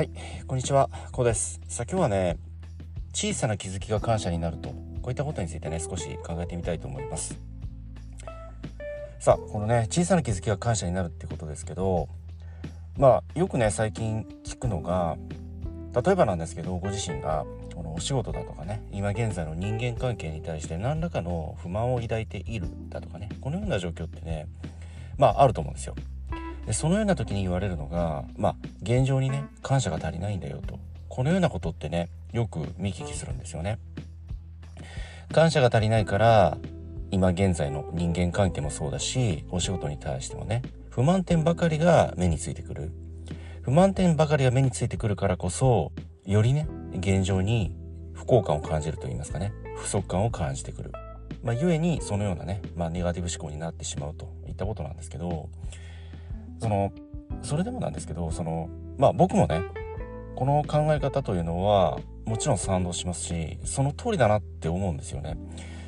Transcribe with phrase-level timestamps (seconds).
[0.00, 0.10] はい、
[0.46, 1.60] こんにちは、こうです。
[1.68, 2.38] さあ今日はね、
[3.12, 7.38] 小さな気づきが感謝になると、こういったことについてね、少し考えてみたいと思います。
[9.18, 12.08] さあ、このね、小さな気づきが感謝になるってことですけど、
[12.96, 15.18] まあ、よくね、最近聞くのが、
[16.02, 17.44] 例えばなんですけど、ご自身が、
[17.74, 24.46] このお仕事だとかね、今現在の人間関係に対して何らかの不満を抱いているだとかね、このような状況ってね、
[25.18, 25.94] まあ、あると思うんですよ。
[26.66, 30.78] でそのような時に言われるのがまあ現状にね感謝が足りないんだよと。
[31.08, 33.78] このようなことってねよく見聞きするんですよね。
[35.32, 36.58] 感謝が足りないから
[37.10, 42.92] 今現在の人間関係もそうだしお仕事に対してもね不満点ばかりが目についてくる。
[43.62, 45.92] 不満点ばかりが目についてくるからこそ
[46.24, 47.76] よりね現状に
[48.14, 49.52] 不幸感を感じると言いますかね。
[49.76, 50.92] 不足感を感じてくる。
[51.42, 55.48] まあ、故にそのようなね、まあ、ネガティブ思考になってしまうといったことなんですけど
[56.60, 56.92] その
[57.42, 59.62] それでもなんですけどそのまあ僕もね
[60.36, 65.36] この考え方というのはもちろん賛同しますしその通りだなって思うんですよね。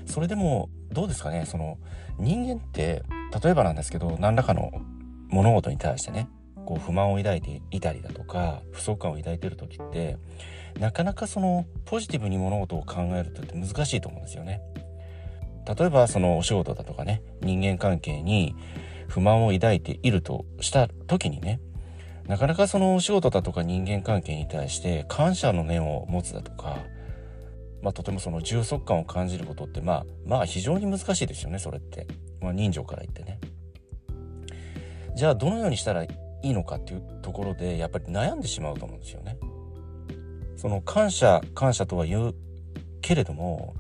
[0.07, 1.79] それでもどうですかねその
[2.19, 3.03] 人間って
[3.43, 4.73] 例えばなんですけど何らかの
[5.29, 6.29] 物事に対してね
[6.67, 10.19] こう不満を抱いていたりだとか不足感を抱いてる時って
[10.79, 14.61] なかなかそのポジティブに物事を考えるって難しいと思うんですよね。
[15.79, 18.57] 例えばそのお仕事だとかね人間関係に
[19.13, 21.61] 不満を抱いているとした時にね
[22.27, 26.79] なかなかそのお仕事だとか人間関係に対して感謝の念を持つだとか、
[27.83, 32.07] まあ、とてもその充足感を感じることってまあまあ非常に難しいですよねそれって、
[32.41, 33.39] まあ、人情から言ってね。
[35.15, 36.09] じゃあどのようにしたらい
[36.43, 39.37] いのかっていうところでやっぱり悩んでしまうと思うんですよね。
[40.57, 42.35] その感謝感謝とは言う
[43.03, 43.75] けれども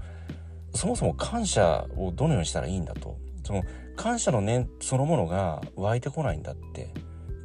[0.75, 3.63] そもそも感謝をどのようにしたらいいんだとその
[4.03, 6.93] 感謝の念そのものが湧いてこないんだって。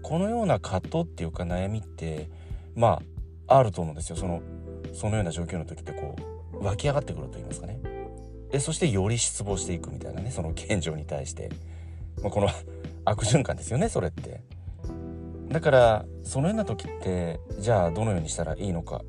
[0.02, 2.30] このような葛藤っていうか悩みって
[2.76, 3.02] ま
[3.46, 4.16] ああると思うんですよ。
[4.16, 4.42] その
[4.92, 6.16] そのような状況の時ってこ
[6.54, 7.80] う湧き上がってくると言いますかね。
[8.50, 11.52] でそしてより失望していくみたいなねその現状に対して、
[12.24, 12.50] まあ、この
[13.06, 14.42] 悪循環ですよねそれって。
[15.50, 19.02] だからそのような時ってじゃあどのようにしたらいいのか。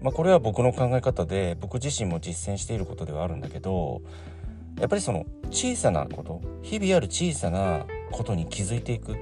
[0.00, 4.00] まあこれは僕の考え方で僕自身も実践していることではあるんだけど
[4.80, 9.16] やっぱりその小さなこと日々ある小さなことに気づいていく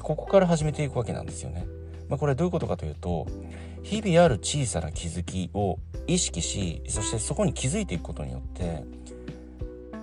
[0.00, 1.66] ここから始めていくわけなんですよね。
[2.08, 3.26] まあ、これどういうことかというと
[3.82, 8.84] 日々ある小さな気づきを意識しそしてそこに気づいていくことによって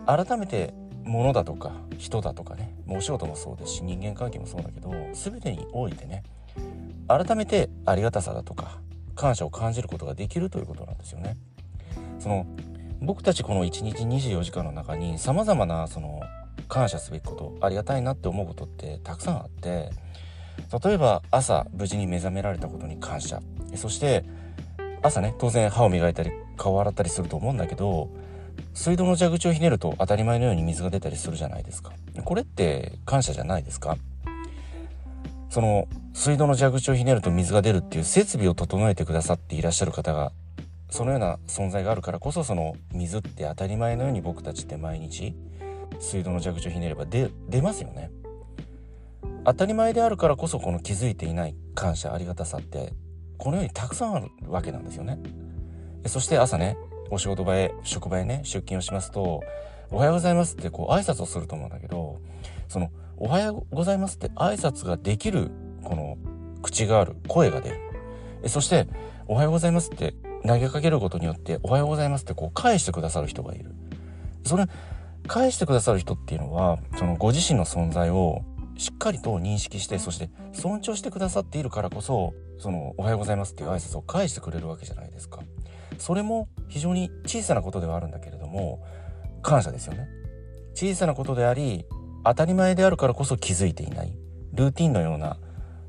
[0.06, 0.74] 改めて
[1.04, 6.24] 物だとか人だとかねもうお仕事もそうですし人間関係もそうだけど全てにおいてね
[7.08, 8.80] 改めてありがたさだとか
[9.16, 11.38] 感謝を感じることができるということなんですよね。
[12.20, 12.46] その
[13.02, 16.22] 僕たちこの1日24時間の中にさまざまなその
[16.68, 19.90] 感謝すべきことありがたいなって思うことってたくさんあって
[20.84, 23.42] 例えば朝無事に目覚められたことに感謝。
[23.76, 24.24] そして
[25.02, 28.10] 朝ね当然歯を磨いたり顔を洗ったりすると思うんだけど
[28.74, 31.94] 水道の蛇口をひねると当たり前のように水が出たりするじゃないですか。
[32.24, 33.98] これって感謝じゃないですか。
[35.50, 40.32] その水道の蛇口をひねると水が出るっていう設備を整えてくださっていらっしゃる方が
[40.92, 45.34] そのような存在があるからこそその水って当たり前のように僕たちって毎日
[46.00, 48.12] 水道の蛇口をひねれば出出ますよね。
[49.44, 52.94] 当たり前であるからこそこの気づいていない感謝ありがたさって
[53.38, 55.18] このようにたくさんあるわけなんですよね。
[56.06, 56.78] そして朝ね
[57.10, 59.42] お仕事場へ職場へね出勤をしますと
[59.92, 62.20] 「おはようございます」ってこう挨拶をすると思うんだけど
[62.68, 65.52] その「おはようございます」って挨拶ができる
[65.84, 66.18] この
[66.62, 67.80] 口がある声が出る
[68.48, 68.88] そして
[69.28, 70.16] 「おはようございます」って
[70.46, 73.76] 投げかけることによって「おはようございます」ってこう返してくださる人がいる。
[74.46, 74.66] それ
[75.28, 78.42] 返してくださる人っていうのはそのご自身の存在を
[78.78, 85.42] しっかりと認識してそして尊重してくださっているからこそその「おはようございます」っていう挨拶を返してくれるわけじゃないですか。
[86.00, 88.84] それも非常に小さなことではあるんだけれども
[89.44, 90.08] 感謝ですよね。
[90.74, 91.86] 小さなことであり
[92.24, 94.18] 当たり前であるからこそ気づいていない
[94.54, 95.38] ルーティンのような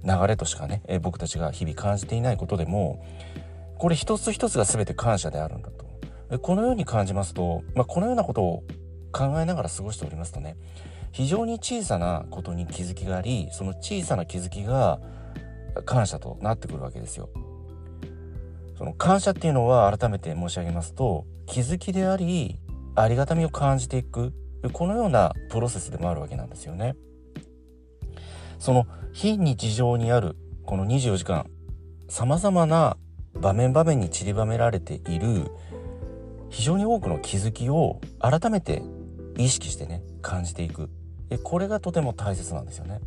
[0.04, 3.04] 流れとしかね、僕たちが日々感じていないことでも
[3.82, 6.38] これ一つ一つが全て感謝であるんだと。
[6.38, 8.62] このように感じますと、まあ、このようなことを
[9.10, 10.56] 考えながら過ごしておりますとね
[11.10, 15.00] 非常に小さなことに気づきがありその小さな気づきが
[15.84, 17.28] 感謝となってくるわけですよ。
[18.78, 22.60] その感謝っていうのは改めて申し上げますと気づきであり
[22.94, 24.32] ありがたみを感じていく
[24.72, 26.94] このようなプロセスでもあるわけなんですよね。
[28.60, 30.36] その非日常にある
[30.66, 31.50] この24時間
[32.08, 32.96] さまざまな
[33.34, 35.50] 場面場面に散りばめられている
[36.50, 38.82] 非常に多くの気づきを改めて
[39.36, 40.90] 意識してね感じていく。
[41.42, 43.00] これがとても大切なんですよね。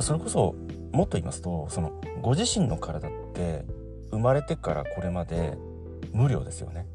[0.00, 0.54] それこそ
[0.92, 3.64] もっと言いますとそのご自身の体って
[4.10, 5.56] 生まれてからこれまで
[6.12, 6.86] 無料ですよね。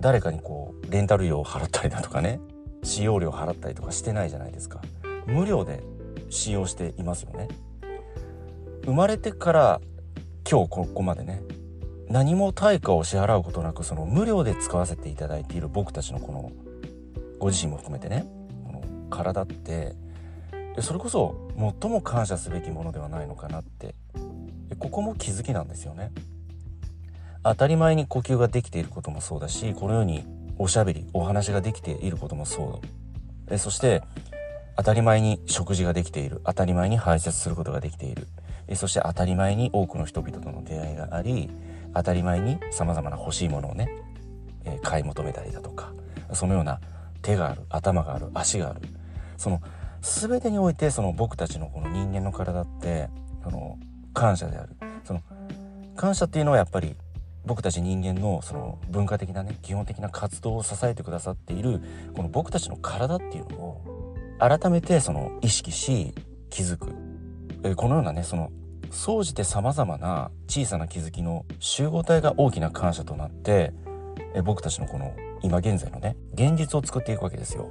[0.00, 2.40] 誰かにこうレンタル料を払ったりだとかね
[2.82, 4.82] 使用料払ったりとかしてないじゃないですか。
[5.26, 5.82] 無料で
[6.28, 7.48] 使用していますよね。
[8.84, 9.80] 生まれてから
[10.48, 11.42] 今日ここまでね
[12.08, 16.52] 何も対価を支払うことなくその無料で使わせていただいている僕たちのこの
[17.40, 18.26] ご自身も含めてね
[18.64, 19.96] この体って
[20.80, 21.50] それこそ
[21.80, 23.96] 最も感謝すべきものではないのかなって
[24.78, 26.12] ここも気づきなんですよね。
[27.42, 30.24] 当たり前に呼吸ができていることもそうだしこのように
[30.58, 32.80] おしゃべりお話ができていることもそ
[33.48, 33.58] う。
[33.58, 34.02] そして
[34.76, 36.40] 当たり前に食事ができている。
[36.44, 38.28] 当たり前に排泄することができている。
[38.74, 41.48] そして当たり前に多くの人々との出会いがあり
[41.94, 43.88] 当たり前にさまざまな欲しいものをね、
[44.64, 45.92] え買い求めたりだとか
[46.32, 46.80] そのような
[47.22, 48.80] 手がある頭がある足がある。
[49.36, 49.60] その
[50.02, 53.08] 全てにおいてその僕たちのこの人間の体って
[53.42, 53.78] その
[54.14, 54.70] 感謝である。
[55.04, 55.22] その
[55.96, 56.94] 感謝っていうのはやっぱり
[57.44, 61.80] 僕たち人間のその文化的なね基本的な活動を支えてくださっている
[62.14, 66.12] この僕たちの体っていうのを改めてその意識し
[66.50, 66.92] 気づく、
[67.70, 68.50] えこのようなねその
[68.90, 73.72] 総じて様々な小さな気づきの集合体が大きな感謝となって
[74.34, 77.68] え僕たちのこの今現在のね現実を作っていくわけですよ。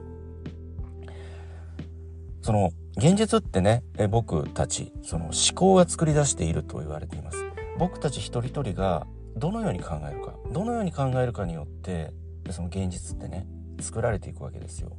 [2.41, 7.43] その現実ってねえ僕たちその思考が作り出していると言われています
[7.79, 12.13] 僕たち一人一人がどのように考えるかどのように考えるかによって
[12.51, 13.47] その現実ってね
[13.81, 14.95] 作られていくわけですよ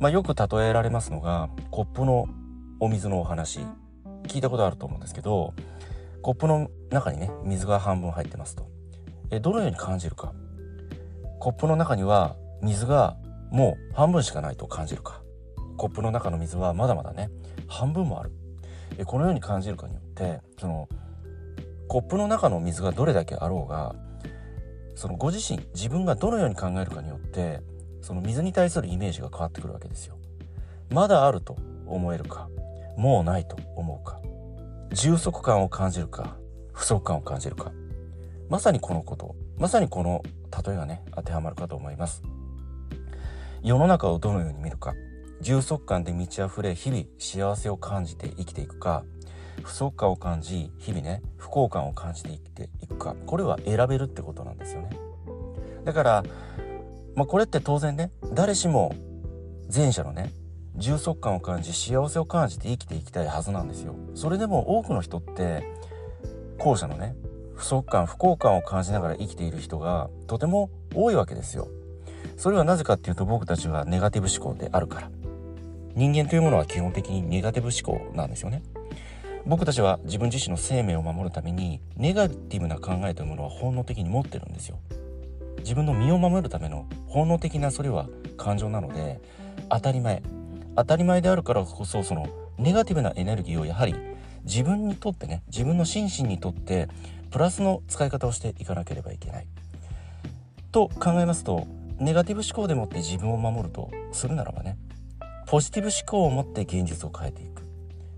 [0.00, 2.26] まあ、よく例えられますのがコップの
[2.80, 3.60] お水のお話
[4.24, 5.54] 聞いたことあると思うんですけど
[6.22, 8.66] コップの中にね水が半分入ってますと。
[9.30, 10.32] えどのように感じるか？
[11.40, 13.16] コップの中には水が
[13.50, 15.22] もう半分しかないと感じるか。
[15.76, 17.30] コップの中の水はまだまだね
[17.68, 18.32] 半分もある。
[18.96, 20.88] えこのように感じるかによってその
[21.88, 23.94] コップの中の水がどれだけあろうが
[24.94, 27.60] そのご自身自分がどのように考えるかによって
[28.00, 30.16] その水に対するイメージが変わってくるわけですよ。
[30.90, 31.56] まだあると
[31.86, 32.48] 思えるか。
[32.96, 34.20] もうないと思うか？
[34.92, 36.36] 充足感を感じるか？
[36.72, 37.72] 不足感を感じるか？
[38.48, 39.34] まさにこのこと。
[39.58, 40.22] まさにこの
[40.64, 42.22] 例えがね当てはまるかと思います。
[43.62, 44.94] 世の中をどのように見るか？
[45.40, 49.04] 充足感で満ち溢れ日々幸せを感じて生きていくか？
[49.62, 53.16] 不足感を感じ日々ね不幸感を感じて生きていくか？
[53.26, 54.90] これは選べるってことなんですよね。
[55.84, 56.24] だから、
[57.14, 58.94] まあ、これって当然ね誰しも
[59.74, 60.32] 前者のね
[60.76, 63.94] 充足感を感じ幸せを感じて生きていきたいはずなんですよ。
[64.14, 65.64] それでも多くの人って
[66.58, 67.14] 後者のね
[67.54, 71.68] 不足感不幸感を感じながら生きている人がとても多いわけですよ。
[72.36, 75.10] それはなぜかっていうと僕たちはネガティブ思考であるから。
[75.94, 78.62] 人間というものは基本的にネガティブ思考なんですよね。
[79.46, 84.78] 僕たちは自分自身の生命を守るためにネガティブな考えというものは本能的に持ってるんですよ。
[85.58, 89.20] 自分の身を守るための本能的なそれは感情なので
[89.70, 90.22] 当たり前。
[90.76, 92.26] 当たり前であるからこそその
[92.58, 93.94] ネガティブなエネルギーをやはり
[94.44, 96.88] 自分にとってね自分の心身にとって
[97.30, 99.46] プラスの使い方をしていかなければいけない。
[100.72, 101.66] と考えますと
[101.98, 104.76] ネガティブ思考でもって自分を守るとするならばね
[105.46, 107.62] ポジティブ思考を持って現実を変えていく。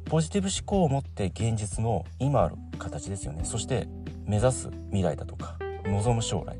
[0.07, 3.45] ポジティブ思考を持って現実の今ある形ですよね。
[3.45, 3.89] そして
[4.25, 6.57] 目指す未来だとか望む将来。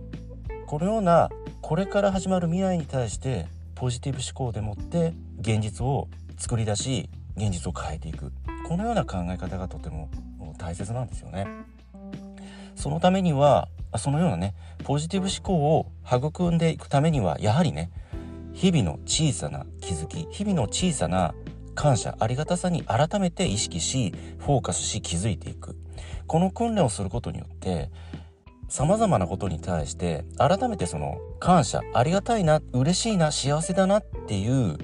[0.67, 1.31] このような
[1.63, 8.33] これから始まる未来に対してポジティブ思考でもって現実を作り出し現実を変えていく
[8.67, 10.11] このような考え方がとても
[10.59, 11.47] 大切なんですよね。
[12.75, 14.55] そのためにはそのようなね
[14.85, 17.91] ポジティブ思考を育んでいくためにはやはりね
[18.53, 21.35] 日々の小さな気づき日々の小さな
[21.75, 25.77] 感謝ありがたさに改めて意識しフォーカスし気づいていく
[26.27, 27.91] この訓練をすることによって
[28.69, 34.77] 様々なことに対して改めてその感謝ありがたいな嬉しいな幸せだなっていう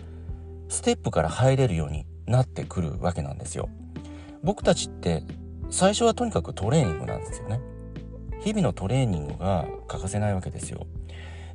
[0.69, 3.69] ステップから入れるようになってくるわけなんですよ。
[4.43, 5.25] 僕たちって
[5.71, 7.61] 最初はとにかくトレーニングなんですよね。
[8.41, 10.87] 日々のトレーニングが欠かせないわけですよ。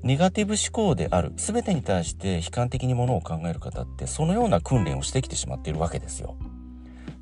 [0.03, 6.35] ネガティブ思考である全てに対して悲観的にものを考える方ってそのような訓練をしてきてしまっているわけですよ。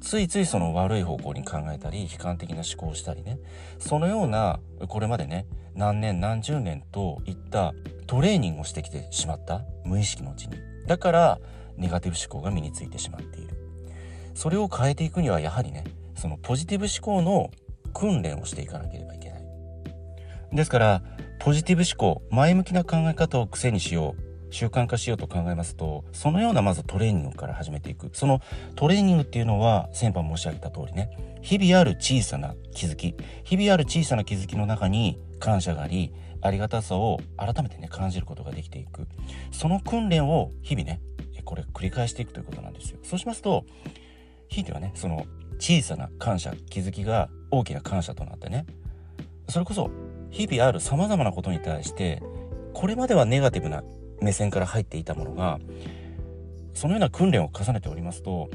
[0.01, 3.39] ついついその悪い方向に考えたり悲観的な思考をしたりね。
[3.79, 7.73] そのようなこれまでね何年何十年といった
[8.07, 10.57] トレーニングをしてきてしまった無意識のうちに。
[10.87, 11.39] だから
[11.77, 13.55] ネガティブ思考が身についてしまっている。
[14.33, 15.83] それを変えていくにはやはりね
[16.15, 17.49] そのポジティブ思考の
[17.93, 19.43] 訓練をしていかなければいけない。
[20.53, 21.01] ですから
[21.39, 24.24] ポジティブ思考前向きな考え方を癖にしよう。
[24.55, 28.09] 習慣化しようと考えますとそのようなまずトレーニングから始めていく。
[28.13, 28.39] その
[28.77, 31.09] トレーニングっていうのは先般申し上げた通りね。
[31.41, 33.15] 日々ある小さな気づき。
[33.43, 39.07] 日々ある小さな気づきの中に感謝がありありがたさを改めてね感じることができていく。
[39.51, 41.01] その訓練を日々ね
[41.43, 42.99] これ繰り返していくということなんですよ。
[43.03, 43.65] そうしますと
[44.47, 45.25] ひいてはねその
[45.59, 48.65] 小さな感謝気づきが大きな感謝となってね
[49.49, 49.91] それこそ
[50.31, 52.23] 日々ある様々なことに対して
[52.73, 53.83] これまではネガティブな
[54.25, 55.59] 目線から入っていたものが
[56.73, 58.49] そのような訓練を重ねておりますと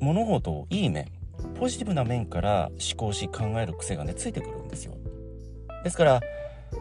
[0.00, 1.12] 物事をいい面
[1.58, 4.94] ポジティブな面から思考し考える癖がねついてくるんですよ。
[5.84, 6.20] ですから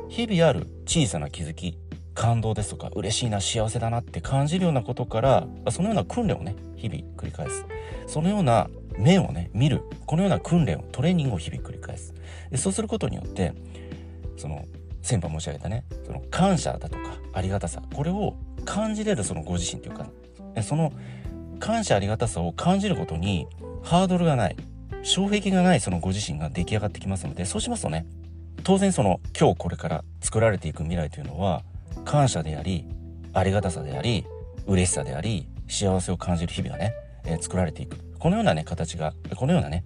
[0.07, 1.77] 日々ある小さな気づき
[2.13, 7.65] 感動ですとか嬉しいな幸せだなって感じるようなことからそのような訓練をね日々繰り返す。
[8.07, 9.83] そのような面をね見る。
[10.05, 12.13] このような訓練をトレーニングを日々繰り返す。
[12.50, 13.53] でそうすることによって
[14.38, 14.65] その
[15.01, 17.81] 先般申し上げたねその感謝だとかありがたさ。
[17.93, 18.35] これを
[18.65, 20.07] 感じれるそのご自身というか
[20.61, 20.93] その
[21.59, 23.47] 感謝ありがたさを感じることに
[23.83, 24.55] ハードルがない
[25.03, 28.05] 障壁がないそのご自身が出来上がってきますのでそうしますとね
[28.63, 31.63] 当然その今日これから作られていく未来というのは
[32.05, 32.85] 感謝であり
[33.33, 34.25] ありがたさであり
[34.67, 36.93] 嬉しさであり幸せを感じる日々がね、
[37.25, 37.97] えー、作られていく。
[38.19, 39.83] このようなね形がこのようなね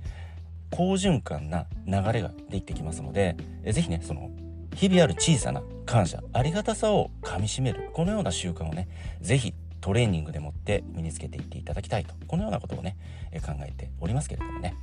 [0.71, 4.29] 好循環な流れができてきますので、えー、ぜひねその
[4.75, 8.87] 日々ある小さな感謝ありがたさをかみしめるこのような習慣をね
[9.21, 12.97] 是非トレーニングでもって身につけていっていただきたいとこのようなことをね、
[13.45, 14.75] 考えておりますけれどもね。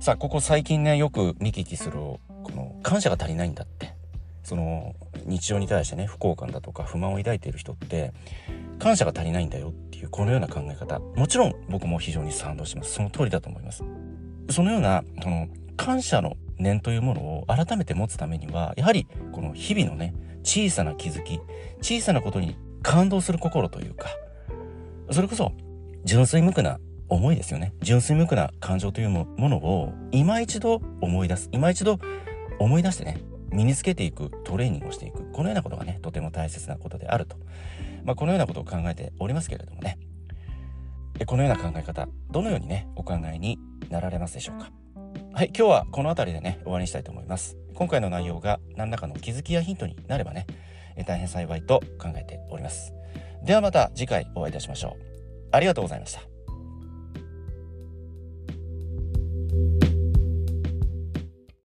[0.00, 2.20] さあここ最近ねよく見聞きするこ
[2.54, 3.94] の感謝が足りないんだって。
[4.44, 4.94] その
[5.26, 8.14] 日常に対してね不幸感だとか不満を抱いている人って
[8.78, 11.00] 感謝が足りないんだよっていうこのような考え方。
[11.00, 12.94] もちろん僕も非常に賛同します。
[12.94, 13.84] その通りだと思います。
[14.50, 21.40] そのようなその感謝の念というものを改めて持つためには、やはりこの日々のね、小さな気づき、
[21.80, 24.08] 小さなことに感動する心というか、
[25.10, 25.52] それこそ
[26.04, 27.72] 純粋無垢な思いですよね。
[27.80, 31.48] 純粋無垢な感情というものを今一度思い出す。
[31.52, 31.98] 今一度
[32.58, 33.18] 思い出してね、
[33.50, 35.30] 身につけていく、トレーニングをしていく。
[35.32, 37.36] このようなことがね、とても大切なことであると。
[38.04, 39.98] まあ、このようなことを考えておりますけれどもね。
[41.26, 43.58] このような考え方、どのようにね、お考えに
[43.90, 44.70] なられますでしょうか？
[45.38, 47.56] はい今日はこの辺りでね終わりにしたいと思います。
[47.72, 50.48] 今回の内容が何らかの気づきやヒントになればね
[51.06, 52.92] 大変幸いと考えております。
[53.44, 55.02] ではまた次回お会いいたしましょう。
[55.52, 56.22] ありがとうございました。